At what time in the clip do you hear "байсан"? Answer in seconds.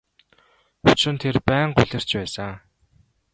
2.19-2.51